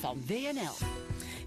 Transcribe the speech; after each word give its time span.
van 0.00 0.22
WNL. 0.26 0.86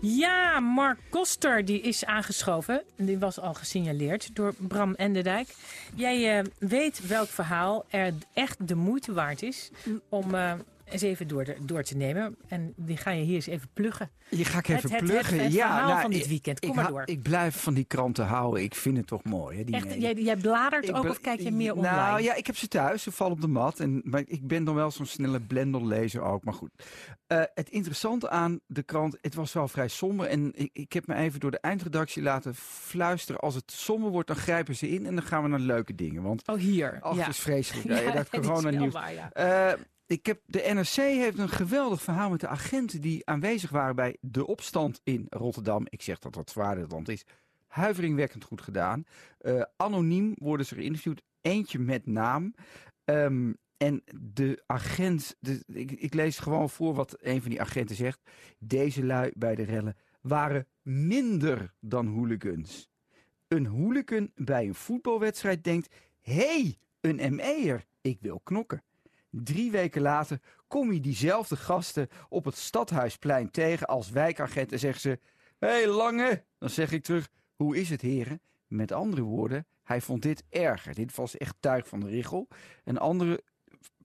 Ja, 0.01 0.59
Mark 0.59 0.99
Koster 1.09 1.65
die 1.65 1.81
is 1.81 2.05
aangeschoven. 2.05 2.83
Die 2.95 3.17
was 3.17 3.39
al 3.39 3.53
gesignaleerd 3.53 4.35
door 4.35 4.53
Bram 4.57 4.93
Enderdijk. 4.93 5.47
Jij 5.95 6.39
uh, 6.39 6.45
weet 6.57 7.07
welk 7.07 7.27
verhaal 7.27 7.85
er 7.89 8.13
echt 8.33 8.67
de 8.67 8.75
moeite 8.75 9.13
waard 9.13 9.41
is 9.41 9.71
om 10.09 10.35
uh, 10.35 10.53
eens 10.89 11.01
even 11.01 11.27
door, 11.27 11.43
de, 11.43 11.55
door 11.61 11.83
te 11.83 11.97
nemen. 11.97 12.35
En 12.47 12.73
die 12.75 12.97
ga 12.97 13.11
je 13.11 13.23
hier 13.23 13.35
eens 13.35 13.47
even 13.47 13.69
pluggen. 13.73 14.09
Je 14.29 14.45
ga 14.45 14.57
ik 14.57 14.67
even 14.67 14.91
het, 14.91 15.03
pluggen. 15.03 15.35
Het, 15.35 15.43
het, 15.43 15.53
ja, 15.53 15.67
verhaal 15.67 15.87
nou, 15.87 16.01
van 16.01 16.11
dit 16.11 16.27
weekend. 16.27 16.59
Kom 16.59 16.69
ik, 16.69 16.75
maar 16.75 16.87
door. 16.87 17.01
Ik 17.05 17.21
blijf 17.21 17.61
van 17.61 17.73
die 17.73 17.83
kranten 17.83 18.25
houden. 18.25 18.63
Ik 18.63 18.75
vind 18.75 18.97
het 18.97 19.07
toch 19.07 19.23
mooi. 19.23 19.57
Hè, 19.57 19.63
die 19.63 19.75
Echt, 19.75 19.93
jij, 19.93 20.13
jij 20.13 20.35
bladert 20.35 20.89
ik 20.89 20.95
ook 20.95 21.09
of 21.09 21.19
kijk 21.19 21.39
je 21.39 21.51
meer 21.51 21.73
online? 21.75 21.95
Nou 21.95 22.21
ja, 22.21 22.33
ik 22.33 22.45
heb 22.45 22.57
ze 22.57 22.67
thuis. 22.67 23.03
Ze 23.03 23.11
vallen 23.11 23.33
op 23.33 23.41
de 23.41 23.47
mat. 23.47 23.79
En, 23.79 24.01
maar 24.03 24.23
ik 24.25 24.47
ben 24.47 24.63
dan 24.63 24.75
wel 24.75 24.91
zo'n 24.91 25.05
snelle 25.05 25.39
blenderlezer 25.39 26.21
ook. 26.21 26.43
Maar 26.43 26.53
goed. 26.53 26.71
Uh, 27.27 27.41
het 27.53 27.69
interessante 27.69 28.29
aan 28.29 28.59
de 28.65 28.83
krant, 28.83 29.17
het 29.21 29.35
was 29.35 29.53
wel 29.53 29.67
vrij 29.67 29.87
somber. 29.87 30.27
En 30.27 30.51
ik, 30.55 30.69
ik 30.73 30.93
heb 30.93 31.07
me 31.07 31.15
even 31.15 31.39
door 31.39 31.51
de 31.51 31.59
eindredactie 31.59 32.23
laten 32.23 32.55
fluisteren. 32.55 33.41
Als 33.41 33.55
het 33.55 33.71
somber 33.71 34.11
wordt, 34.11 34.27
dan 34.27 34.37
grijpen 34.37 34.75
ze 34.75 34.89
in. 34.89 35.05
En 35.05 35.15
dan 35.15 35.23
gaan 35.23 35.43
we 35.43 35.49
naar 35.49 35.59
leuke 35.59 35.95
dingen. 35.95 36.23
Want 36.23 36.47
oh, 36.47 36.57
hier. 36.57 36.97
ach, 37.01 37.15
ja. 37.15 37.27
is 37.27 37.39
vreselijk. 37.39 37.87
Ja, 37.97 37.99
Ja, 37.99 38.11
dat 38.11 38.27
is 38.31 38.39
corona 38.39 38.69
wel 38.69 38.79
nieuws. 38.79 38.93
waar, 38.93 39.13
ja. 39.13 39.31
Uh, 39.73 39.79
ik 40.07 40.25
heb, 40.25 40.41
de 40.45 40.71
NRC 40.73 40.95
heeft 40.95 41.37
een 41.37 41.49
geweldig 41.49 42.01
verhaal 42.01 42.29
met 42.29 42.39
de 42.39 42.47
agenten 42.47 43.01
die 43.01 43.25
aanwezig 43.25 43.69
waren 43.69 43.95
bij 43.95 44.17
de 44.21 44.47
opstand 44.47 45.01
in 45.03 45.25
Rotterdam. 45.29 45.85
Ik 45.89 46.01
zeg 46.01 46.19
dat 46.19 46.33
dat 46.33 46.49
Zwaarderland 46.49 47.09
is. 47.09 47.25
Huiveringwekkend 47.67 48.43
goed 48.43 48.61
gedaan. 48.61 49.03
Uh, 49.41 49.61
anoniem 49.75 50.33
worden 50.37 50.65
ze 50.65 50.75
geïnterviewd. 50.75 51.21
Eentje 51.41 51.79
met 51.79 52.05
naam. 52.05 52.53
Um, 53.05 53.57
en 53.77 54.03
de 54.15 54.63
agent, 54.65 55.35
de, 55.39 55.63
ik, 55.67 55.91
ik, 55.91 56.13
lees 56.13 56.39
gewoon 56.39 56.69
voor 56.69 56.93
wat 56.93 57.15
een 57.19 57.41
van 57.41 57.49
die 57.49 57.61
agenten 57.61 57.95
zegt. 57.95 58.21
Deze 58.59 59.05
lui 59.05 59.31
bij 59.35 59.55
de 59.55 59.63
rellen 59.63 59.95
waren 60.21 60.67
minder 60.81 61.73
dan 61.79 62.07
hooligans. 62.07 62.89
Een 63.47 63.65
hooligan 63.65 64.31
bij 64.35 64.65
een 64.65 64.75
voetbalwedstrijd 64.75 65.63
denkt: 65.63 65.95
hé, 66.19 66.33
hey, 66.33 66.77
een 67.01 67.35
ME'er, 67.35 67.85
ik 68.01 68.17
wil 68.21 68.39
knokken. 68.43 68.83
Drie 69.43 69.71
weken 69.71 70.01
later 70.01 70.39
kom 70.67 70.91
je 70.91 70.99
diezelfde 70.99 71.55
gasten 71.55 72.07
op 72.29 72.45
het 72.45 72.57
stadhuisplein 72.57 73.51
tegen 73.51 73.87
als 73.87 74.09
wijkagent 74.09 74.71
en 74.71 74.79
zeggen 74.79 75.01
ze: 75.01 75.19
Hé 75.59 75.67
hey, 75.67 75.87
Lange, 75.87 76.43
dan 76.57 76.69
zeg 76.69 76.91
ik 76.91 77.03
terug: 77.03 77.29
Hoe 77.55 77.77
is 77.77 77.89
het, 77.89 78.01
heren? 78.01 78.41
Met 78.67 78.91
andere 78.91 79.21
woorden, 79.21 79.65
hij 79.83 80.01
vond 80.01 80.21
dit 80.21 80.43
erger. 80.49 80.93
Dit 80.93 81.15
was 81.15 81.37
echt 81.37 81.55
tuig 81.59 81.87
van 81.87 81.99
de 81.99 82.07
richel. 82.07 82.47
Een 82.83 82.97
andere 82.97 83.43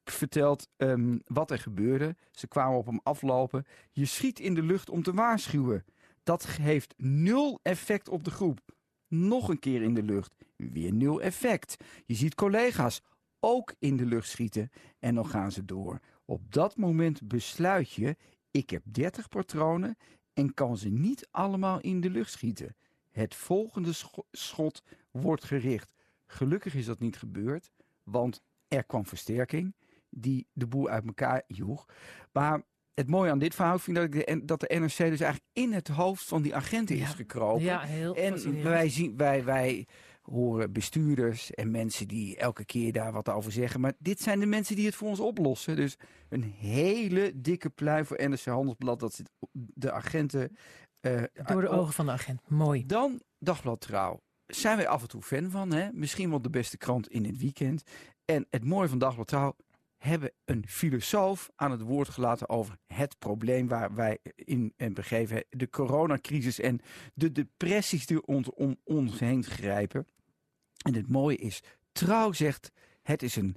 vertelt 0.05 0.69
um, 0.77 1.22
wat 1.27 1.50
er 1.50 1.58
gebeurde. 1.58 2.17
Ze 2.30 2.48
kwamen 2.48 2.78
op 2.78 2.86
hem 2.86 3.00
aflopen. 3.02 3.67
Je 3.91 4.05
schiet 4.05 4.41
in 4.41 4.55
de 4.55 4.62
lucht 4.62 4.91
om 4.91 5.02
te 5.02 5.12
waarschuwen. 5.12 5.84
Dat 6.22 6.46
heeft 6.46 6.94
nul 6.96 7.61
effect 7.62 8.08
op 8.08 8.24
de 8.24 8.30
groep. 8.30 8.61
Nog 9.08 9.48
een 9.48 9.58
keer 9.58 9.83
in 9.83 9.94
de 9.94 10.02
lucht. 10.02 10.34
Weer 10.56 10.92
nul 10.92 11.20
effect. 11.20 11.77
Je 12.06 12.14
ziet 12.14 12.34
collega's 12.34 13.02
ook 13.45 13.75
in 13.79 13.97
de 13.97 14.07
lucht 14.07 14.29
schieten 14.29 14.71
en 14.98 15.15
dan 15.15 15.27
gaan 15.27 15.53
ze 15.53 15.65
door. 15.65 16.01
Op 16.25 16.53
dat 16.53 16.77
moment 16.77 17.29
besluit 17.29 17.93
je, 17.93 18.17
ik 18.51 18.71
heb 18.71 18.83
30 18.85 19.29
patronen 19.29 19.97
en 20.33 20.55
kan 20.55 20.77
ze 20.77 20.89
niet 20.89 21.29
allemaal 21.31 21.81
in 21.81 22.01
de 22.01 22.11
lucht 22.11 22.31
schieten. 22.31 22.77
Het 23.11 23.35
volgende 23.35 23.93
scho 23.93 24.27
schot 24.31 24.83
wordt 25.11 25.45
gericht. 25.45 25.93
Gelukkig 26.27 26.75
is 26.75 26.87
dat 26.87 27.01
niet 27.01 27.17
gebeurd, 27.17 27.70
want 28.03 28.43
er 28.69 28.85
kwam 28.85 29.07
versterking 29.07 29.75
die 30.09 30.47
de 30.53 30.67
boel 30.67 30.89
uit 30.89 31.07
elkaar 31.07 31.43
joeg. 31.47 31.87
Maar 32.33 32.63
het 32.95 33.09
mooie 33.09 33.31
aan 33.31 33.39
dit 33.39 33.55
verhaal 33.55 33.79
vind 33.79 33.98
ik 33.98 34.13
dat, 34.13 34.27
de, 34.27 34.45
dat 34.45 34.61
de 34.61 34.75
NRC 34.79 34.97
dus 34.97 35.20
eigenlijk 35.20 35.45
in 35.53 35.73
het 35.73 35.89
hoofd 35.89 36.25
van 36.25 36.43
die 36.43 36.55
agenten 36.55 36.97
ja. 36.97 37.03
is 37.03 37.15
gekropen. 37.15 37.63
Ja, 37.63 37.81
heel 37.81 38.15
en 38.15 38.63
wij, 38.63 38.89
zien, 38.89 39.17
wij, 39.17 39.45
wij 39.45 39.86
horen 40.22 40.72
bestuurders 40.72 41.50
en 41.50 41.70
mensen 41.70 42.08
die 42.08 42.36
elke 42.36 42.64
keer 42.64 42.92
daar 42.92 43.12
wat 43.12 43.28
over 43.28 43.52
zeggen. 43.52 43.80
Maar 43.80 43.92
dit 43.98 44.20
zijn 44.20 44.40
de 44.40 44.46
mensen 44.46 44.77
die 44.77 44.86
het 44.86 44.94
voor 44.94 45.08
ons 45.08 45.20
oplossen. 45.20 45.77
Dus 45.77 45.96
een 46.28 46.42
hele 46.42 47.33
dikke 47.34 47.70
pluim 47.70 48.06
voor 48.06 48.28
NRC 48.28 48.44
Handelsblad. 48.44 49.00
Dat 49.00 49.14
zit 49.14 49.30
de 49.52 49.92
agenten... 49.92 50.56
Uh, 51.00 51.22
Door 51.46 51.60
de 51.60 51.68
ogen 51.68 51.92
van 51.92 52.06
de 52.06 52.12
agent. 52.12 52.40
Mooi. 52.48 52.86
Dan 52.86 53.20
Dagblad 53.38 53.80
Trouw. 53.80 54.20
Zijn 54.46 54.77
wij 54.77 54.88
af 54.88 55.02
en 55.02 55.08
toe 55.08 55.22
fan 55.22 55.50
van. 55.50 55.72
Hè? 55.72 55.88
Misschien 55.92 56.30
wel 56.30 56.42
de 56.42 56.50
beste 56.50 56.77
krant 56.77 57.08
in 57.08 57.24
het 57.24 57.39
weekend. 57.39 57.83
En 58.24 58.46
het 58.50 58.64
mooie 58.64 58.89
van 58.89 58.98
Dagblad 58.98 59.27
Trouw 59.27 59.56
hebben 60.02 60.33
een 60.45 60.64
filosoof 60.68 61.51
aan 61.57 61.70
het 61.70 61.80
woord 61.80 62.08
gelaten 62.08 62.48
over 62.48 62.79
het 62.86 63.18
probleem 63.18 63.68
waar 63.68 63.95
wij 63.95 64.18
in 64.35 64.73
en 64.77 64.95
begeven, 64.95 65.45
de 65.51 65.68
coronacrisis 65.68 66.61
en 66.61 66.80
de 67.14 67.33
depressies 67.33 68.07
die 68.07 68.27
ons 68.27 68.51
om 68.51 68.77
ons 68.85 69.18
heen 69.18 69.45
grijpen. 69.45 70.07
En 70.85 70.95
het 70.95 71.08
mooie 71.08 71.36
is, 71.36 71.63
Trouw 71.92 72.33
zegt, 72.33 72.73
het 73.02 73.23
is 73.23 73.36
een, 73.36 73.57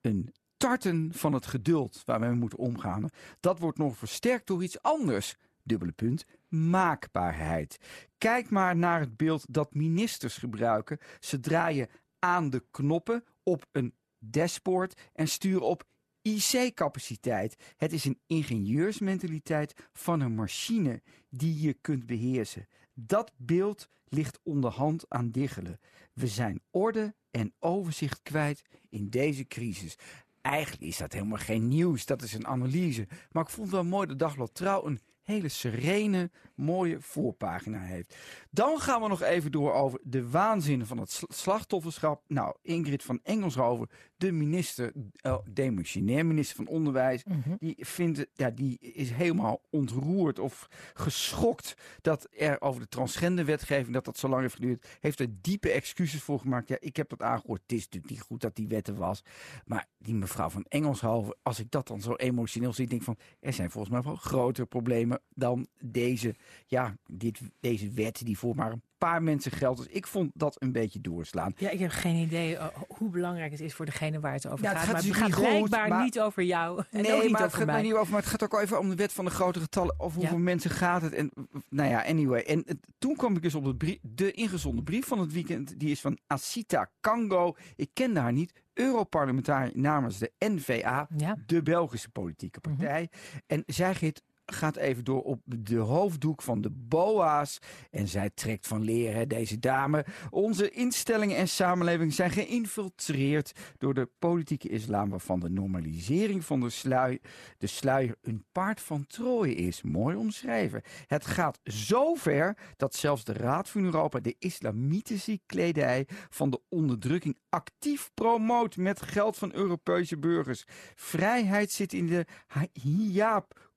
een 0.00 0.34
tarten 0.56 1.10
van 1.14 1.32
het 1.32 1.46
geduld 1.46 2.02
waar 2.04 2.20
we 2.20 2.34
moeten 2.34 2.58
omgaan. 2.58 3.08
Dat 3.40 3.58
wordt 3.58 3.78
nog 3.78 3.96
versterkt 3.96 4.46
door 4.46 4.62
iets 4.62 4.82
anders. 4.82 5.36
Dubbele 5.62 5.92
punt, 5.92 6.24
maakbaarheid. 6.48 7.78
Kijk 8.18 8.50
maar 8.50 8.76
naar 8.76 9.00
het 9.00 9.16
beeld 9.16 9.44
dat 9.48 9.74
ministers 9.74 10.36
gebruiken. 10.36 10.98
Ze 11.20 11.40
draaien 11.40 11.88
aan 12.18 12.50
de 12.50 12.64
knoppen 12.70 13.24
op 13.42 13.66
een 13.72 13.94
dashboard 14.18 15.00
en 15.12 15.28
sturen 15.28 15.66
op 15.66 15.84
IC-capaciteit. 16.22 17.56
Het 17.76 17.92
is 17.92 18.04
een 18.04 18.20
ingenieursmentaliteit 18.26 19.74
van 19.92 20.20
een 20.20 20.34
machine 20.34 21.02
die 21.30 21.60
je 21.60 21.72
kunt 21.72 22.06
beheersen. 22.06 22.68
Dat 22.94 23.32
beeld 23.36 23.88
ligt 24.08 24.40
onderhand 24.42 25.04
aan 25.08 25.30
diggelen. 25.30 25.80
We 26.12 26.26
zijn 26.26 26.60
orde 26.70 27.14
en 27.30 27.54
overzicht 27.58 28.22
kwijt 28.22 28.62
in 28.88 29.08
deze 29.08 29.46
crisis. 29.46 29.96
Eigenlijk 30.40 30.82
is 30.82 30.96
dat 30.96 31.12
helemaal 31.12 31.38
geen 31.38 31.68
nieuws, 31.68 32.06
dat 32.06 32.22
is 32.22 32.32
een 32.32 32.46
analyse. 32.46 33.08
Maar 33.30 33.42
ik 33.42 33.50
vond 33.50 33.66
het 33.66 33.76
wel 33.76 33.84
mooi 33.84 34.06
dat 34.06 34.18
Dagblad 34.18 34.54
Trouw 34.54 34.86
een 34.86 35.00
hele 35.28 35.48
serene, 35.48 36.30
mooie 36.54 36.96
voorpagina 37.00 37.80
heeft. 37.80 38.16
Dan 38.50 38.80
gaan 38.80 39.02
we 39.02 39.08
nog 39.08 39.22
even 39.22 39.52
door 39.52 39.72
over 39.72 40.00
de 40.02 40.30
waanzin 40.30 40.86
van 40.86 40.98
het 40.98 41.22
slachtofferschap. 41.28 42.22
Nou, 42.26 42.56
Ingrid 42.62 43.02
van 43.02 43.20
Engelshoven, 43.22 43.88
de 44.18 44.32
minister, 44.32 44.92
uh, 45.22 45.38
demissionair 45.50 46.26
minister 46.26 46.56
van 46.56 46.66
Onderwijs, 46.66 47.24
mm 47.24 47.42
-hmm. 47.44 47.56
die 47.58 47.76
vindt, 47.78 48.26
ja, 48.34 48.50
die 48.50 48.78
is 48.78 49.10
helemaal 49.10 49.60
ontroerd 49.70 50.38
of 50.38 50.68
geschokt 50.94 51.74
dat 52.00 52.28
er 52.30 52.60
over 52.60 52.80
de 52.80 52.88
transgenderwetgeving, 52.88 53.94
dat 53.94 54.04
dat 54.04 54.18
zo 54.18 54.28
lang 54.28 54.42
heeft 54.42 54.54
geduurd, 54.54 54.86
heeft 55.00 55.20
er 55.20 55.28
diepe 55.40 55.70
excuses 55.70 56.22
voor 56.22 56.40
gemaakt. 56.40 56.68
Ja, 56.68 56.76
ik 56.80 56.96
heb 56.96 57.08
dat 57.08 57.22
aangehoord. 57.22 57.62
Het 57.62 57.72
is 57.72 57.84
natuurlijk 57.84 58.12
niet 58.12 58.20
goed 58.20 58.40
dat 58.40 58.56
die 58.56 58.68
wetten 58.68 58.96
was. 58.96 59.22
Maar 59.64 59.86
die 59.98 60.14
mevrouw 60.14 60.48
van 60.48 60.64
Engelshoven, 60.68 61.36
als 61.42 61.58
ik 61.58 61.70
dat 61.70 61.86
dan 61.86 62.00
zo 62.00 62.14
emotioneel 62.14 62.72
zie, 62.72 62.86
denk 62.86 63.00
ik 63.00 63.06
van, 63.06 63.18
er 63.40 63.52
zijn 63.52 63.70
volgens 63.70 63.92
mij 63.92 64.02
wel 64.02 64.16
grotere 64.16 64.66
problemen 64.66 65.20
dan 65.34 65.66
deze, 65.80 66.34
ja, 66.66 66.96
dit, 67.06 67.40
deze 67.60 67.90
wet 67.90 68.20
die 68.24 68.38
voor 68.38 68.54
maar 68.54 68.72
een 68.72 68.82
paar 68.98 69.22
mensen 69.22 69.52
geldt. 69.52 69.78
Dus 69.78 69.86
ik 69.86 70.06
vond 70.06 70.30
dat 70.34 70.62
een 70.62 70.72
beetje 70.72 71.00
doorslaan. 71.00 71.52
Ja, 71.56 71.70
ik 71.70 71.78
heb 71.78 71.90
geen 71.90 72.16
idee 72.16 72.52
uh, 72.52 72.66
hoe 72.88 73.10
belangrijk 73.10 73.50
het 73.50 73.60
is 73.60 73.74
voor 73.74 73.84
degene 73.84 74.20
waar 74.20 74.32
het 74.32 74.46
over 74.46 74.64
ja, 74.64 74.70
gaat. 74.70 74.78
Het 74.78 74.86
gaat 74.86 74.94
maar 74.94 75.04
het 75.04 75.14
gaat 75.14 75.28
niet 75.28 75.68
blijkbaar 75.68 75.80
goed, 75.80 75.88
maar... 75.88 76.02
niet 76.02 76.20
over 76.20 76.42
jou. 76.42 76.82
En 76.90 77.02
nee, 77.02 77.12
niet 77.12 77.30
maar 77.30 77.40
het 77.40 77.46
over 77.46 77.58
gaat 77.58 77.66
mij. 77.66 77.82
niet 77.82 77.92
over. 77.92 78.12
Maar 78.12 78.20
het 78.20 78.30
gaat 78.30 78.42
ook 78.42 78.60
even 78.60 78.78
om 78.78 78.88
de 78.88 78.94
wet 78.94 79.12
van 79.12 79.24
de 79.24 79.30
grote 79.30 79.60
getallen. 79.60 79.94
Of 79.98 80.14
hoeveel 80.14 80.36
ja. 80.36 80.42
mensen 80.42 80.70
gaat 80.70 81.02
het. 81.02 81.12
En 81.12 81.30
nou 81.68 81.90
ja, 81.90 82.04
anyway. 82.04 82.40
En 82.40 82.62
het, 82.66 82.78
toen 82.98 83.16
kwam 83.16 83.36
ik 83.36 83.42
dus 83.42 83.54
op 83.54 83.64
de, 83.64 83.76
brief, 83.76 83.98
de 84.02 84.32
ingezonde 84.32 84.82
brief 84.82 85.06
van 85.06 85.18
het 85.18 85.32
weekend. 85.32 85.80
Die 85.80 85.90
is 85.90 86.00
van 86.00 86.18
Asita 86.26 86.90
Kango. 87.00 87.56
Ik 87.76 87.90
kende 87.92 88.20
haar 88.20 88.32
niet. 88.32 88.52
Europarlementariër 88.74 89.78
namens 89.78 90.18
de 90.18 90.32
NVA, 90.38 91.08
ja. 91.16 91.36
de 91.46 91.62
Belgische 91.62 92.10
politieke 92.10 92.60
partij. 92.60 93.00
Mm 93.00 93.08
-hmm. 93.10 93.40
En 93.46 93.62
zij 93.66 93.94
geeft 93.94 94.22
gaat 94.52 94.76
even 94.76 95.04
door 95.04 95.22
op 95.22 95.40
de 95.44 95.76
hoofddoek 95.76 96.42
van 96.42 96.60
de 96.60 96.70
BOA's. 96.70 97.58
En 97.90 98.08
zij 98.08 98.30
trekt 98.34 98.66
van 98.66 98.82
leren, 98.82 99.28
deze 99.28 99.58
dame. 99.58 100.04
Onze 100.30 100.70
instellingen 100.70 101.36
en 101.36 101.48
samenleving 101.48 102.12
zijn 102.12 102.30
geïnfiltreerd 102.30 103.52
door 103.78 103.94
de 103.94 104.08
politieke 104.18 104.68
islam, 104.68 105.08
waarvan 105.10 105.40
de 105.40 105.50
normalisering 105.50 106.44
van 106.44 106.60
de, 106.60 107.20
de 107.58 107.66
sluier 107.66 108.16
een 108.22 108.44
paard 108.52 108.80
van 108.80 109.06
Troje 109.06 109.54
is. 109.54 109.82
Mooi 109.82 110.16
omschreven. 110.16 110.82
Het 111.06 111.26
gaat 111.26 111.58
zo 111.64 112.14
ver 112.14 112.56
dat 112.76 112.94
zelfs 112.94 113.24
de 113.24 113.32
Raad 113.32 113.68
van 113.68 113.84
Europa 113.84 114.20
de 114.20 114.36
islamitische 114.38 115.40
kledij 115.46 116.06
van 116.30 116.50
de 116.50 116.60
onderdrukking 116.68 117.38
actief 117.48 118.10
promoot 118.14 118.76
met 118.76 119.02
geld 119.02 119.36
van 119.36 119.52
Europese 119.54 120.18
burgers. 120.18 120.64
Vrijheid 120.94 121.70
zit 121.70 121.92
in 121.92 122.06
de 122.06 122.26
hijab 122.72 123.67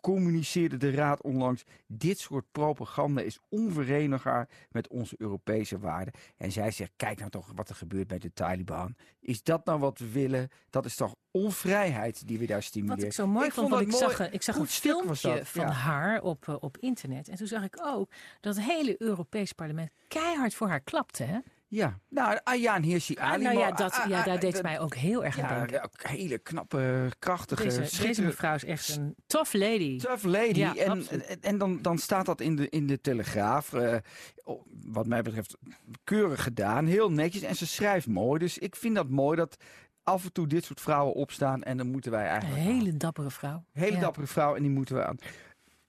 communiceerde 0.00 0.76
de 0.76 0.90
Raad 0.90 1.22
onlangs. 1.22 1.64
Dit 1.86 2.18
soort 2.18 2.44
propaganda 2.52 3.20
is 3.20 3.38
onverenigbaar 3.48 4.48
met 4.70 4.88
onze 4.88 5.14
Europese 5.18 5.78
waarden. 5.78 6.14
En 6.36 6.52
zij 6.52 6.70
zegt, 6.70 6.92
kijk 6.96 7.18
nou 7.18 7.30
toch 7.30 7.52
wat 7.54 7.68
er 7.68 7.74
gebeurt 7.74 8.06
bij 8.08 8.18
de 8.18 8.32
Taliban. 8.32 8.94
Is 9.20 9.42
dat 9.42 9.64
nou 9.64 9.78
wat 9.78 9.98
we 9.98 10.10
willen? 10.10 10.48
Dat 10.70 10.84
is 10.84 10.96
toch 10.96 11.14
onvrijheid 11.30 12.26
die 12.26 12.38
we 12.38 12.46
daar 12.46 12.62
stimuleren. 12.62 13.00
Wat 13.00 13.10
ik 13.10 13.16
zo 13.16 13.26
mooi 13.26 13.46
Ik 13.46 13.52
vond, 13.52 13.70
want 13.70 13.82
ik 13.82 13.92
zag, 13.92 14.30
ik 14.30 14.42
zag 14.42 14.56
een 14.56 14.66
filmpje 14.66 15.44
van 15.44 15.66
ja. 15.66 15.70
haar 15.70 16.22
op, 16.22 16.48
eh, 16.48 16.54
op 16.60 16.76
internet. 16.78 17.28
En 17.28 17.36
toen 17.36 17.46
zag 17.46 17.64
ik 17.64 17.78
ook 17.82 18.10
dat 18.40 18.56
het 18.56 18.64
hele 18.64 19.02
Europees 19.02 19.52
parlement 19.52 19.90
keihard 20.08 20.54
voor 20.54 20.68
haar 20.68 20.80
klapte. 20.80 21.22
Hè? 21.22 21.38
Ja, 21.70 21.98
nou, 22.08 22.38
Ayaan 22.44 22.82
Hirsi 22.82 23.14
Ah, 23.14 23.30
Ali. 23.30 23.42
nou 23.44 23.58
ja, 23.58 23.70
dat, 23.72 23.92
ah, 23.92 24.08
ja, 24.08 24.18
ah, 24.18 24.24
daar 24.24 24.40
deed 24.40 24.52
het 24.52 24.62
mij 24.62 24.80
ook 24.80 24.94
heel 24.94 25.24
erg 25.24 25.38
aan 25.40 25.48
Ja, 25.48 25.58
denken. 25.58 25.82
ook 25.84 26.02
hele 26.02 26.38
knappe, 26.38 27.08
krachtige, 27.18 27.62
Deze, 27.62 27.84
schitterende- 27.84 28.22
mevrouw 28.22 28.54
is 28.54 28.64
echt 28.64 28.88
een 28.96 29.14
tough 29.26 29.52
lady. 29.54 29.98
Tough 29.98 30.24
lady. 30.24 30.58
Ja, 30.58 30.76
en 30.76 30.90
absoluut. 30.90 31.38
en, 31.40 31.58
dan, 31.58 31.82
dan 31.82 31.98
staat 31.98 32.26
dat 32.26 32.40
in 32.40 32.56
de, 32.56 32.68
in 32.68 32.86
de 32.86 33.00
Telegraaf. 33.00 33.72
eh, 33.72 33.96
oh, 34.44 34.62
wat 34.84 35.06
mij 35.06 35.22
betreft 35.22 35.56
keurig 36.04 36.42
gedaan. 36.42 36.86
Heel 36.86 37.10
netjes. 37.10 37.42
En 37.42 37.56
ze 37.56 37.66
schrijft 37.66 38.06
mooi. 38.06 38.38
Dus 38.38 38.58
ik 38.58 38.76
vind 38.76 38.94
dat 38.94 39.08
mooi 39.08 39.36
dat 39.36 39.56
af 40.02 40.24
en 40.24 40.32
toe 40.32 40.46
dit 40.46 40.64
soort 40.64 40.80
vrouwen 40.80 41.14
opstaan. 41.14 41.62
En 41.62 41.76
dan 41.76 41.90
moeten 41.90 42.10
wij 42.10 42.22
Een 42.24 42.28
eigenlijk... 42.30 42.60
hele 42.62 42.96
dappere 42.96 43.30
vrouw. 43.30 43.64
Hele 43.72 43.92
Ja. 43.94 44.00
dappere 44.00 44.26
vrouw 44.26 44.54
en 44.56 44.62
die 44.62 44.70
moeten 44.70 44.94
we 44.94 45.04
aan. 45.04 45.16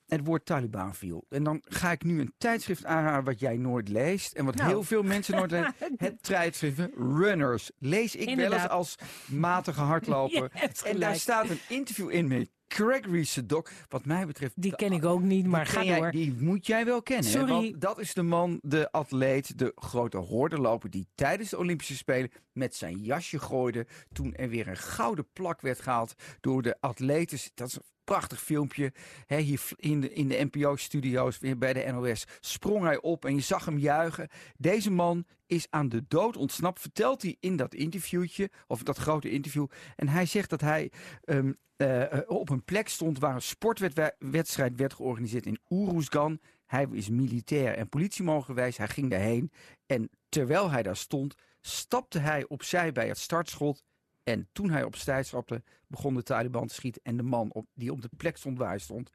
Het 0.09 0.25
woord 0.25 0.45
Taliban 0.45 0.95
viel. 0.95 1.25
En 1.29 1.43
dan 1.43 1.61
ga 1.63 1.91
ik 1.91 2.03
nu 2.03 2.19
een 2.19 2.33
tijdschrift 2.37 2.85
aanhalen 2.85 3.23
wat 3.23 3.39
jij 3.39 3.57
nooit 3.57 3.89
leest. 3.89 4.33
En 4.33 4.45
wat 4.45 4.55
Nou. 4.55 4.69
heel 4.69 4.83
veel 4.83 5.03
mensen 5.03 5.35
nooit 5.35 5.51
lezen. 5.51 5.73
Het 5.97 6.23
tijdschrift 6.23 6.79
Runners. 6.97 7.71
Lees 7.79 8.15
ik 8.15 8.35
wel 8.35 8.53
eens 8.53 8.67
als 8.69 8.95
matige 9.25 9.81
hardloper. 9.81 10.51
En 10.85 10.99
daar 10.99 11.15
staat 11.15 11.49
een 11.49 11.59
interview 11.69 12.11
in 12.11 12.27
met 12.27 12.49
Gregory 12.73 13.23
Sedok. 13.23 13.69
Wat 13.87 14.05
mij 14.05 14.25
betreft... 14.25 14.53
Die 14.55 14.75
ken 14.75 14.91
ik 14.91 15.05
ook 15.05 15.21
niet, 15.21 15.45
maar 15.45 15.65
ga 15.65 15.83
door. 15.83 16.11
die 16.11 16.35
moet 16.39 16.67
jij 16.67 16.85
wel 16.85 17.01
kennen. 17.01 17.25
hè? 17.25 17.31
Sorry. 17.31 17.51
Want 17.51 17.81
dat 17.81 17.99
is 17.99 18.13
de 18.13 18.23
man, 18.23 18.59
de 18.61 18.91
atleet, 18.91 19.57
de 19.57 19.71
grote 19.75 20.17
hordenloper... 20.17 20.89
die 20.89 21.07
tijdens 21.15 21.49
de 21.49 21.57
Olympische 21.57 21.95
Spelen 21.95 22.31
met 22.51 22.75
zijn 22.75 22.99
jasje 22.99 23.39
gooide... 23.39 23.87
toen 24.11 24.35
er 24.35 24.49
weer 24.49 24.67
een 24.67 24.77
gouden 24.77 25.27
plak 25.33 25.61
werd 25.61 25.79
gehaald 25.79 26.13
door 26.39 26.61
de 26.61 26.77
atleten. 26.79 27.39
Dat 27.53 27.67
is 27.67 27.75
een 27.75 27.83
prachtig 28.03 28.41
filmpje. 28.41 28.93
Hè, 29.25 29.37
hier 29.37 29.61
in 29.75 30.01
de, 30.01 30.13
in 30.13 30.27
de 30.27 30.49
NPO-studio's, 30.51 31.39
weer 31.39 31.57
bij 31.57 31.73
de 31.73 31.91
NOS, 31.91 32.25
sprong 32.39 32.83
hij 32.83 33.01
op 33.01 33.25
en 33.25 33.35
je 33.35 33.41
zag 33.41 33.65
hem 33.65 33.77
juichen. 33.77 34.29
Deze 34.57 34.91
man 34.91 35.25
is 35.45 35.67
aan 35.69 35.89
de 35.89 36.03
dood 36.07 36.37
ontsnapt, 36.37 36.79
vertelt 36.81 37.21
hij 37.21 37.35
in 37.39 37.55
dat 37.55 37.73
interviewtje, 37.73 38.49
of 38.67 38.83
dat 38.83 38.97
grote 38.97 39.29
interview. 39.29 39.67
En 39.95 40.07
hij 40.07 40.25
zegt 40.25 40.49
dat 40.49 40.61
hij 40.61 40.91
ehm, 41.23 41.51
eh, 41.79 42.13
eh, 42.13 42.29
op 42.29 42.49
een 42.49 42.63
plek 42.63 42.87
stond 42.87 43.19
waar 43.19 43.35
een 43.35 43.41
sportwedstrijd 43.41 44.75
werd 44.75 44.93
georganiseerd 44.93 45.45
in 45.45 45.59
Oeroesgan. 45.69 46.39
Hij 46.65 46.87
is 46.91 47.09
militair 47.09 47.75
en 47.75 47.89
politieman 47.89 48.43
geweest. 48.43 48.77
Hij 48.77 48.87
ging 48.87 49.09
daarheen. 49.09 49.51
En 49.85 50.09
terwijl 50.29 50.71
hij 50.71 50.83
daar 50.83 50.95
stond, 50.95 51.35
stapte 51.61 52.19
hij 52.19 52.47
opzij 52.47 52.91
bij 52.91 53.07
het 53.07 53.17
startschot. 53.17 53.83
En 54.23 54.49
toen 54.51 54.69
hij 54.69 54.83
opzij 54.83 55.23
stapte, 55.23 55.63
begon 55.87 56.13
de 56.13 56.23
Taliban 56.23 56.67
te 56.67 56.73
schieten. 56.73 57.01
En 57.03 57.17
de 57.17 57.23
man 57.23 57.51
op, 57.53 57.67
die 57.73 57.91
op 57.91 58.01
de 58.01 58.09
plek 58.17 58.37
stond 58.37 58.57
waar 58.57 58.69
hij 58.69 58.79
stond, 58.79 59.09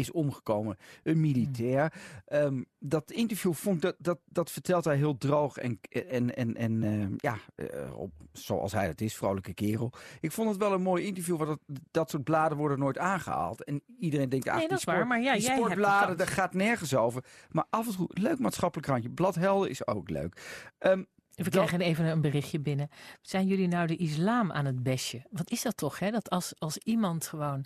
is 0.00 0.10
omgekomen. 0.10 0.76
Een 1.02 1.20
militair. 1.20 1.92
Ehm, 2.26 2.62
dat 2.78 3.10
interview 3.10 3.52
vond 3.52 3.76
ik, 3.76 3.82
dat, 3.82 3.96
dat, 3.98 4.18
dat 4.24 4.50
vertelt 4.50 4.84
hij 4.84 4.96
heel 4.96 5.16
droog 5.18 5.56
en, 5.56 5.80
en, 5.90 6.36
en, 6.36 6.56
en 6.56 6.82
ehm, 6.82 7.12
ja, 7.16 7.36
eh, 7.54 7.96
op, 7.96 8.12
zoals 8.32 8.72
hij 8.72 8.86
het 8.86 9.00
is, 9.00 9.16
vrolijke 9.16 9.54
kerel. 9.54 9.92
Ik 10.20 10.32
vond 10.32 10.48
het 10.48 10.58
wel 10.58 10.72
een 10.72 10.82
mooi 10.82 11.04
interview, 11.04 11.36
want 11.36 11.48
dat, 11.48 11.78
dat 11.90 12.10
soort 12.10 12.24
bladen 12.24 12.58
worden 12.58 12.78
nooit 12.78 12.98
aangehaald. 12.98 13.64
En 13.64 13.82
iedereen 13.98 14.28
denkt, 14.28 14.48
ah, 14.48 14.52
Nee, 14.56 14.68
die, 14.68 14.70
waar, 14.84 14.94
sport- 14.94 15.08
maar 15.08 15.20
ja, 15.20 15.32
die 15.32 15.42
jij 15.42 15.56
sportbladen, 15.56 16.16
daar 16.16 16.26
gaat 16.26 16.54
nergens 16.54 16.94
over. 16.94 17.24
Maar 17.50 17.64
af 17.70 17.86
en 17.86 17.94
toe, 17.96 18.08
leuk 18.12 18.38
maatschappelijk 18.38 18.88
randje. 18.88 19.10
Bladhelden 19.10 19.70
is 19.70 19.86
ook 19.86 20.10
leuk. 20.10 20.62
Ehm, 20.78 21.02
We 21.34 21.50
krijgen 21.50 21.80
even 21.80 22.04
een 22.04 22.20
berichtje 22.20 22.60
binnen. 22.60 22.88
Zijn 23.22 23.46
jullie 23.46 23.68
nou 23.68 23.86
de 23.86 23.96
islam 23.96 24.52
aan 24.52 24.64
het 24.64 24.82
besje? 24.82 25.26
Wat 25.30 25.50
is 25.50 25.62
dat 25.62 25.76
toch, 25.76 25.98
hè? 25.98 26.10
Dat 26.10 26.30
als, 26.30 26.52
als 26.58 26.78
iemand 26.78 27.26
gewoon 27.26 27.64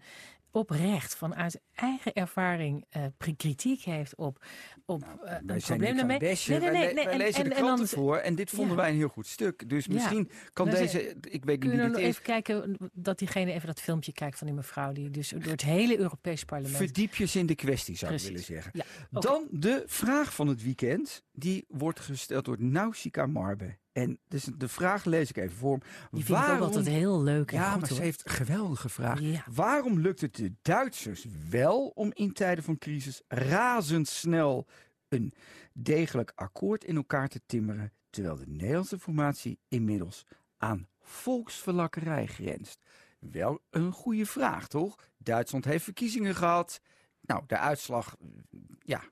oprecht 0.55 1.17
vanuit 1.17 1.61
eigen 1.75 2.13
ervaring 2.13 2.85
eh, 2.89 3.03
pri- 3.17 3.35
kritiek 3.37 3.81
heeft 3.83 4.17
op, 4.17 4.45
op 4.87 5.03
eh, 5.03 5.09
Nou, 5.09 5.43
Wij 5.47 5.57
een 5.57 5.63
probleem 5.63 5.97
daarmee. 5.97 6.19
Nee, 6.19 6.37
nee, 6.49 6.59
nee, 6.61 6.71
nee, 6.71 6.95
wij 7.05 7.13
en- 7.13 7.19
lezen 7.19 7.43
en- 7.45 7.49
de 7.49 7.55
en 7.55 7.63
dan 7.65 7.87
voor 7.87 8.17
en 8.17 8.35
dit 8.35 8.51
vonden 8.51 8.77
Ja. 8.77 8.83
wij 8.83 8.91
een 8.91 8.97
heel 8.97 9.09
goed 9.09 9.27
stuk. 9.27 9.69
Dus 9.69 9.85
Ja. 9.85 9.93
misschien 9.93 10.31
kan 10.53 10.71
deze, 10.71 11.17
ik 11.21 11.45
weet 11.45 11.63
niet 11.63 11.71
wie 11.73 11.81
dit 11.81 11.97
is, 11.97 12.03
even 12.05 12.23
kijken 12.23 12.77
dat 12.93 13.19
diegene 13.19 13.53
even 13.53 13.67
dat 13.67 13.81
filmpje 13.81 14.13
kijkt 14.13 14.39
van 14.39 14.47
die 14.47 14.57
mevrouw 14.57 14.93
die 14.93 15.11
dus 15.11 15.29
door 15.29 15.43
het 15.43 15.63
hele 15.63 15.99
Europees 15.99 16.45
parlement. 16.45 16.77
verdiep 16.77 17.15
je 17.15 17.39
in 17.39 17.47
de 17.47 17.55
kwestie 17.55 17.97
zou 17.97 18.15
ik 18.15 18.21
willen 18.21 18.43
zeggen. 18.43 18.71
Ja. 18.75 18.85
Dan 19.21 19.47
de 19.51 19.83
vraag 19.87 20.35
van 20.35 20.47
het 20.47 20.63
weekend. 20.63 21.23
Die 21.33 21.65
wordt 21.69 22.01
gesteld 22.01 22.45
door 22.45 22.57
Nausicaa 22.63 23.27
Marbe. 23.27 23.77
En 23.95 24.19
dus 24.29 24.45
de 24.57 24.69
vraag 24.69 25.05
lees 25.05 25.31
ik 25.31 25.37
even 25.37 25.57
voor. 25.57 25.79
Ook 26.11 26.29
altijd 26.61 26.87
heel 26.87 27.23
leuk 27.23 27.51
Ja, 27.51 27.71
goed 27.71 27.81
maar 27.81 27.89
ze 27.89 28.01
heeft 28.01 28.25
een 28.25 28.31
geweldige 28.31 28.89
vraag. 28.89 29.21
Ja. 29.21 29.45
Waarom 29.51 30.01
lukt 30.01 30.21
het 30.21 30.35
de 30.35 30.53
Duitsers 30.63 31.27
wel 31.51 31.87
om 31.87 32.11
in 32.15 32.33
tijden 32.33 32.65
van 32.65 32.79
crisis 32.79 33.23
razendsnel 33.29 34.67
een 35.09 35.35
degelijk 35.73 36.33
akkoord 36.35 36.85
in 36.85 36.97
elkaar 36.97 37.29
te 37.29 37.41
timmeren, 37.47 37.93
terwijl 38.11 38.37
de 38.37 38.47
Nederlandse 38.47 38.99
formatie 38.99 39.59
inmiddels 39.69 40.27
aan 40.57 40.89
volksverlakkerij 41.01 42.27
grenst? 42.27 42.79
Wel 43.19 43.63
een 43.71 43.93
goede 43.93 44.27
vraag, 44.27 44.69
toch? 44.69 44.99
Duitsland 45.17 45.65
heeft 45.65 45.85
verkiezingen 45.85 46.35
gehad. 46.35 46.81
Nou, 47.21 47.43
de 47.47 47.59
uitslag, 47.59 48.17
ja, 48.85 49.03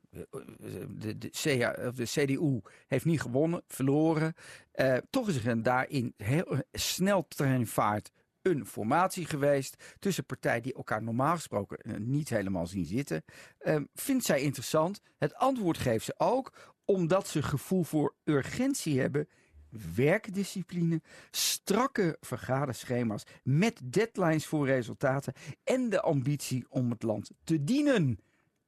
de, 0.88 1.18
de, 1.18 1.30
CA 1.30 1.86
of 1.88 1.94
de 1.94 2.04
CDU 2.04 2.60
heeft 2.86 3.04
niet 3.04 3.20
gewonnen, 3.20 3.62
verloren. 3.66 4.34
Eh, 4.72 4.96
toch 5.10 5.28
is 5.28 5.36
er 5.36 5.48
een 5.48 5.62
daarin 5.62 6.14
heel 6.16 6.62
snel 6.72 7.28
treinvaart 7.28 8.10
een 8.42 8.66
formatie 8.66 9.26
geweest 9.26 9.96
tussen 9.98 10.26
partijen 10.26 10.62
die 10.62 10.74
elkaar 10.74 11.02
normaal 11.02 11.34
gesproken 11.34 11.76
eh, 11.76 11.96
niet 11.96 12.28
helemaal 12.28 12.66
zien 12.66 12.84
zitten. 12.84 13.24
Eh, 13.58 13.80
vindt 13.94 14.24
zij 14.24 14.40
interessant. 14.40 15.00
Het 15.18 15.34
antwoord 15.34 15.78
geeft 15.78 16.04
ze 16.04 16.14
ook 16.16 16.74
omdat 16.84 17.28
ze 17.28 17.42
gevoel 17.42 17.82
voor 17.82 18.14
urgentie 18.24 19.00
hebben. 19.00 19.28
Werkdiscipline, 19.94 21.00
strakke 21.30 22.16
vergaderschema's 22.20 23.24
met 23.42 23.80
deadlines 23.84 24.46
voor 24.46 24.66
resultaten 24.66 25.32
en 25.64 25.88
de 25.88 26.00
ambitie 26.00 26.66
om 26.68 26.90
het 26.90 27.02
land 27.02 27.30
te 27.44 27.64
dienen. 27.64 28.18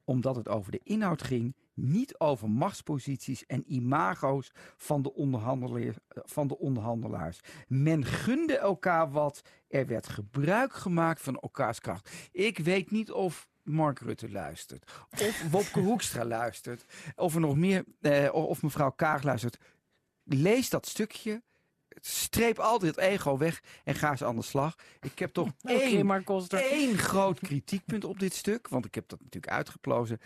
Omdat 0.04 0.36
het 0.36 0.48
over 0.48 0.72
de 0.72 0.80
inhoud 0.82 1.22
ging, 1.22 1.54
niet 1.74 2.18
over 2.18 2.50
machtsposities 2.50 3.46
en 3.46 3.64
imago's 3.72 4.52
van 4.76 5.02
de, 5.02 5.14
onderhandelaars, 5.14 5.96
van 6.08 6.46
de 6.46 6.58
onderhandelaars. 6.58 7.40
Men 7.68 8.04
gunde 8.04 8.58
elkaar 8.58 9.10
wat, 9.10 9.42
er 9.68 9.86
werd 9.86 10.08
gebruik 10.08 10.72
gemaakt 10.72 11.20
van 11.20 11.36
elkaars 11.36 11.80
kracht. 11.80 12.10
Ik 12.32 12.58
weet 12.58 12.90
niet 12.90 13.12
of 13.12 13.48
Mark 13.62 13.98
Rutte 13.98 14.30
luistert, 14.30 14.92
of 15.10 15.42
Wopke 15.50 15.80
Hoekstra 15.80 16.24
luistert, 16.24 16.84
of 17.16 17.34
er 17.34 17.40
nog 17.40 17.56
meer, 17.56 17.84
eh, 18.00 18.34
of 18.34 18.62
mevrouw 18.62 18.90
Kaag 18.90 19.22
luistert. 19.22 19.58
Lees 20.24 20.70
dat 20.70 20.86
stukje. 20.86 21.42
Streep 22.00 22.58
altijd 22.58 22.96
het 22.96 23.04
ego 23.04 23.36
weg 23.36 23.62
en 23.84 23.94
ga 23.94 24.10
eens 24.10 24.24
aan 24.24 24.36
de 24.36 24.42
slag. 24.42 24.74
Ik 25.00 25.18
heb 25.18 25.32
toch 25.32 25.48
één 26.72 26.98
groot 26.98 27.40
kritiekpunt 27.40 28.04
op 28.04 28.18
dit 28.18 28.34
stuk. 28.34 28.68
Want 28.68 28.84
ik 28.84 28.94
heb 28.94 29.08
dat 29.08 29.18
natuurlijk 29.22 29.52
uitgeplozen. 29.52 30.20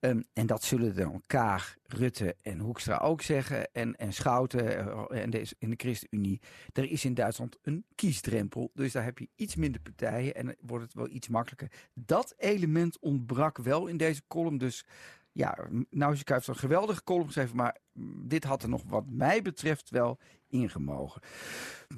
Ehm, 0.00 0.20
en 0.32 0.46
dat 0.46 0.64
zullen 0.64 0.96
dan 0.96 1.22
Kaag, 1.26 1.76
Rutte 1.86 2.36
en 2.42 2.58
Hoekstra 2.58 2.96
ook 2.96 3.22
zeggen. 3.22 3.72
En, 3.72 3.96
en 3.96 4.12
Schouten 4.12 4.78
eh, 4.78 5.22
en 5.22 5.30
de, 5.30 5.46
in 5.58 5.70
de 5.70 5.76
ChristenUnie. 5.76 6.40
Er 6.72 6.90
is 6.90 7.04
in 7.04 7.14
Duitsland 7.14 7.58
een 7.62 7.84
kiesdrempel. 7.94 8.70
Dus 8.74 8.92
daar 8.92 9.04
heb 9.04 9.18
je 9.18 9.28
iets 9.36 9.56
minder 9.56 9.80
partijen. 9.80 10.34
En 10.34 10.56
wordt 10.60 10.84
het 10.84 10.94
wel 10.94 11.08
iets 11.08 11.28
makkelijker. 11.28 11.70
Dat 11.94 12.34
element 12.36 12.98
ontbrak 12.98 13.58
wel 13.58 13.86
in 13.86 13.96
deze 13.96 14.22
column. 14.28 14.58
Dus 14.58 14.84
ja, 15.32 15.58
Nausicaa 15.90 16.34
heeft 16.34 16.48
een 16.48 16.56
geweldige 16.56 17.02
column 17.02 17.26
geschreven. 17.26 17.56
Maar 17.56 17.76
dit 18.26 18.44
had 18.44 18.62
er 18.62 18.68
nog 18.68 18.82
wat 18.86 19.04
mij 19.06 19.42
betreft 19.42 19.90
wel 19.90 20.18
ingemogen. 20.48 21.22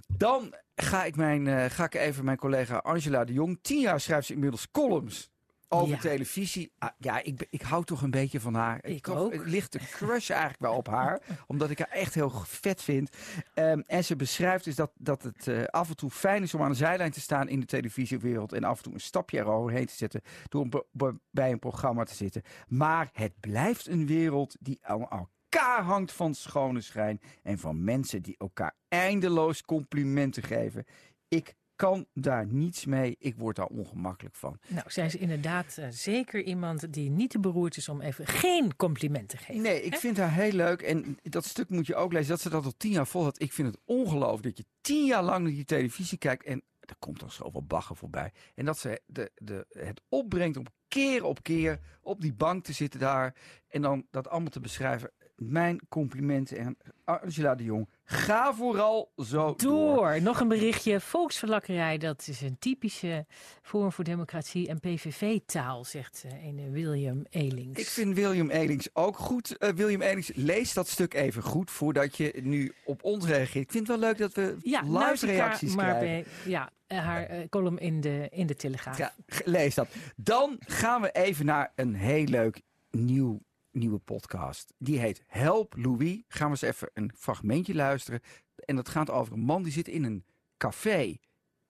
Dan 0.07 0.55
ga 0.75 1.05
ik, 1.05 1.17
mijn, 1.17 1.47
eh, 1.47 1.65
ga 1.71 1.85
ik 1.85 1.95
even 1.95 2.25
mijn 2.25 2.37
collega 2.37 2.77
Angela 2.77 3.25
de 3.25 3.33
Jong. 3.33 3.59
Tien 3.63 3.81
jaar 3.81 4.01
schrijft 4.01 4.27
ze 4.27 4.33
inmiddels 4.33 4.71
columns 4.71 5.32
over 5.73 5.95
Ja. 5.95 6.01
televisie. 6.01 6.73
Ah, 6.79 6.91
ja, 6.99 7.23
ik, 7.23 7.47
ik 7.51 7.63
hou 7.63 7.85
toch 7.85 8.03
een 8.03 8.11
beetje 8.11 8.41
van 8.41 8.55
haar. 8.55 8.85
Ik 8.85 9.03
toch- 9.05 9.17
ook. 9.19 9.47
Ligt 9.47 9.73
de 9.73 9.79
crush 9.79 10.31
eigenlijk 10.31 10.61
wel 10.61 10.75
op 10.75 10.87
haar. 10.89 11.21
omdat 11.47 11.71
ik 11.71 11.79
haar 11.79 11.89
echt 11.91 12.15
heel 12.15 12.31
vet 12.31 12.83
vind. 12.83 13.17
Ehm, 13.55 13.81
en 13.87 14.05
ze 14.05 14.17
beschrijft 14.17 14.65
dus 14.65 14.75
dat, 14.77 14.91
dat 14.99 15.23
het 15.23 15.49
eh, 15.49 15.65
af 15.65 15.89
en 15.89 15.97
toe 15.97 16.11
fijn 16.11 16.43
is 16.43 16.55
om 16.55 16.63
aan 16.63 16.71
de 16.71 16.77
zijlijn 16.77 17.11
te 17.11 17.21
staan 17.21 17.49
in 17.49 17.61
de 17.61 17.67
televisiewereld. 17.67 18.53
En 18.53 18.65
af 18.65 18.77
en 18.77 18.83
toe 18.83 18.93
een 18.95 19.01
stapje 19.01 19.39
eroverheen 19.39 19.87
te 19.87 19.95
zetten. 19.95 20.21
Door 20.49 20.67
een 20.99 21.21
bij 21.31 21.51
een 21.53 21.59
programma 21.59 22.05
te 22.05 22.15
zitten. 22.15 22.43
Maar 22.69 23.11
het 23.13 23.33
blijft 23.41 23.87
een 23.89 24.07
wereld 24.07 24.57
die 24.61 24.79
aan 24.83 25.01
elkaar 25.01 25.83
hangt 25.83 26.13
van 26.13 26.35
schone 26.35 26.81
schijn. 26.81 27.21
En 27.43 27.59
van 27.59 27.85
mensen 27.85 28.23
die 28.23 28.35
elkaar 28.39 28.75
eindeloos 28.89 29.63
complimenten 29.63 30.43
geven. 30.43 30.85
Ik 31.29 31.55
kan 31.83 32.07
daar 32.15 32.47
niets 32.47 32.85
mee. 32.85 33.17
Ik 33.19 33.37
word 33.37 33.57
daar 33.57 33.67
ongemakkelijk 33.67 34.35
van. 34.35 34.59
Nou, 34.69 34.91
zij 34.91 35.07
is 35.07 35.17
inderdaad 35.17 35.77
uh, 35.79 35.87
zeker 35.91 36.43
iemand 36.43 36.93
die 36.93 37.11
niet 37.11 37.31
te 37.31 37.41
beroerd 37.41 37.77
is 37.77 37.89
om 37.89 38.01
even 38.01 38.27
geen 38.27 38.77
complimenten 38.77 39.39
te 39.39 39.45
geven. 39.45 39.63
Nee, 39.63 39.83
ik 39.83 39.93
hè? 39.93 39.99
vind 39.99 40.17
haar 40.17 40.33
heel 40.33 40.53
leuk. 40.53 40.83
En 40.83 41.19
dat 41.23 41.45
stuk 41.45 41.69
moet 41.69 41.87
je 41.87 41.95
ook 41.95 42.13
lezen. 42.13 42.29
Dat 42.29 42.41
ze 42.41 42.51
dat 42.51 42.65
al 42.65 42.75
tien 42.77 42.91
jaar 42.91 43.07
vol 43.07 43.25
had. 43.25 43.41
Ik 43.43 43.53
vind 43.53 43.69
het 43.69 43.81
ongelooflijk 43.85 44.43
dat 44.43 44.57
je 44.57 44.65
tien 44.81 45.07
jaar 45.07 45.23
lang 45.23 45.45
naar 45.45 45.53
die 45.53 45.65
televisie 45.65 46.19
kijkt. 46.19 46.45
En 46.45 46.63
er 46.81 46.97
komt 46.99 47.21
dan 47.21 47.31
zoveel 47.31 47.65
bagger 47.65 47.97
voorbij. 47.97 48.33
En 48.55 48.65
dat 48.65 48.79
ze 48.79 49.03
de, 49.07 49.31
de, 49.35 49.67
het 49.69 50.01
opbrengt 50.09 50.57
om 50.57 50.65
keer 50.89 51.25
op 51.25 51.43
keer 51.43 51.81
op 52.01 52.21
die 52.21 52.35
bank 52.35 52.65
te 52.65 52.73
zitten 52.73 53.01
daar. 53.01 53.35
En 53.69 53.83
dan 53.83 54.07
dat 54.11 54.29
allemaal 54.29 54.51
te 54.51 54.61
beschrijven. 54.61 55.11
Mijn 55.49 55.81
complimenten 55.89 56.65
aan 56.65 56.77
Angela 57.05 57.55
de 57.55 57.65
Jong. 57.65 57.89
Ga 58.05 58.55
vooral 58.55 59.13
zo 59.17 59.55
door. 59.57 59.57
door. 59.57 60.23
Nog 60.23 60.41
een 60.41 60.49
berichtje. 60.49 61.01
Volksverlakkerij, 61.01 61.99
dat 61.99 62.27
is 62.29 62.41
een 62.41 62.57
typische 62.59 63.27
Forum 63.63 63.93
voor 63.93 64.05
Democratie 64.05 64.69
en 64.69 64.81
PVV-taal, 64.81 65.85
zegt 65.85 66.25
uh, 66.27 66.45
een 66.45 66.71
William 66.71 67.25
Elings. 67.31 67.81
Ik 67.81 67.87
vind 67.87 68.15
William 68.15 68.51
Elings 68.51 68.89
ook 68.93 69.17
goed. 69.17 69.57
Uh, 69.59 69.69
William 69.69 70.03
Elings, 70.03 70.31
lees 70.35 70.73
dat 70.73 70.89
stuk 70.89 71.15
even 71.15 71.43
goed 71.43 71.71
voordat 71.71 72.17
je 72.17 72.41
nu 72.43 72.73
op 72.85 73.05
ons 73.05 73.27
reageert. 73.27 73.65
Ik 73.65 73.71
vind 73.71 73.89
het 73.89 73.99
wel 73.99 74.09
leuk 74.09 74.19
dat 74.19 74.33
we 74.33 74.57
ja, 74.63 74.83
live 74.83 75.27
reacties 75.27 75.75
maar 75.75 75.97
krijgen. 75.97 76.25
Bij, 76.43 76.53
ja, 76.53 76.71
haar 76.87 77.31
uh, 77.31 77.49
column 77.49 77.79
in 77.79 78.01
de, 78.01 78.29
in 78.31 78.47
de 78.47 78.55
Telegraaf. 78.55 78.99
Ja, 78.99 79.13
lees 79.45 79.75
dat. 79.75 79.89
Dan 80.17 80.57
gaan 80.59 81.01
we 81.01 81.11
even 81.11 81.47
naar 81.47 81.73
een 81.75 81.95
heel 81.95 82.25
leuk 82.25 82.61
nieuw 82.91 83.41
nieuwe 83.73 83.99
podcast. 83.99 84.73
Die 84.79 84.99
heet 84.99 85.23
Help 85.27 85.75
Louis. 85.77 86.23
Gaan 86.29 86.47
we 86.47 86.53
eens 86.53 86.75
even 86.75 86.91
een 86.95 87.13
fragmentje 87.17 87.75
luisteren. 87.75 88.21
En 88.65 88.77
dat 88.77 88.89
gaat 88.89 89.11
over 89.11 89.33
een 89.33 89.41
man 89.41 89.63
die 89.63 89.73
zit 89.73 89.89
in 89.89 90.05
een 90.05 90.25
café 90.57 91.17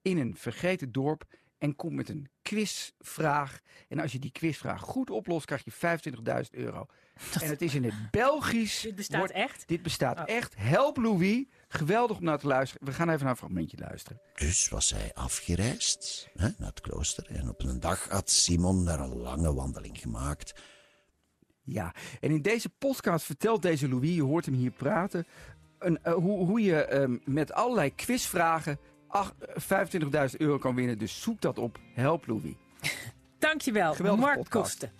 in 0.03 0.19
een 0.19 0.37
vergeten 0.37 0.93
dorp 0.93 1.25
en 1.59 1.77
komt 1.77 1.95
met 1.95 2.09
een 2.09 2.29
quizvraag. 2.43 3.61
En 3.89 3.99
als 3.99 4.13
je 4.13 4.19
die 4.19 4.31
quizvraag 4.31 4.81
goed 4.81 5.11
oplost, 5.11 5.47
krijg 5.47 5.65
je 5.65 5.73
25.000 5.73 6.51
euro. 6.51 6.87
Dat... 7.33 7.43
En 7.43 7.49
het 7.49 7.63
is 7.63 7.75
in 7.75 7.85
het 7.85 8.11
Belgisch. 8.11 8.81
Dit 8.81 8.95
bestaat 8.95 9.19
wordt, 9.19 9.33
echt? 9.33 9.69
Dit 9.69 9.83
bestaat 9.83 10.19
oh. 10.19 10.25
echt. 10.27 10.55
Help 10.57 10.97
Louis. 10.97 11.45
Geweldig 11.69 12.17
om 12.17 12.25
naar 12.25 12.39
te 12.39 12.47
luisteren. 12.47 12.87
We 12.87 12.93
gaan 12.93 13.09
even 13.09 13.21
naar 13.21 13.31
een 13.31 13.37
fragmentje 13.37 13.79
luisteren. 13.79 14.21
Dus 14.35 14.69
was 14.69 14.91
hij 14.91 15.15
afgereisd 15.15 16.29
hè, 16.35 16.49
naar 16.59 16.69
het 16.69 16.81
klooster. 16.81 17.27
En 17.27 17.49
op 17.49 17.63
een 17.63 17.81
dag 17.81 18.09
had 18.09 18.31
Simon 18.31 18.85
daar 18.85 19.01
een 19.01 19.17
lange 19.17 19.55
wandeling 19.55 20.01
gemaakt. 20.01 20.53
Ja, 21.64 21.95
en 22.21 22.31
in 22.31 22.42
deze 22.42 22.69
podcast 22.69 23.25
vertelt 23.25 23.62
deze 23.62 23.88
Louis, 23.88 24.14
je 24.14 24.23
hoort 24.23 24.45
hem 24.45 24.54
hier 24.54 24.71
praten, 24.71 25.26
een, 25.78 25.99
uh, 26.07 26.12
hoe, 26.12 26.47
hoe 26.47 26.61
je 26.61 26.95
um, 26.95 27.21
met 27.25 27.52
allerlei 27.52 27.95
quizvragen 27.95 28.78
25.000 29.12 30.37
euro 30.38 30.59
kan 30.59 30.75
winnen. 30.75 30.99
Dus 30.99 31.23
zoek 31.23 31.40
dat 31.40 31.59
op. 31.59 31.78
Help 31.95 32.26
Louis. 32.26 32.54
Dankjewel, 33.38 33.95
Geweldige 33.95 34.26
Mark 34.26 34.38
podcast. 34.38 34.78
Kosten. 34.78 34.92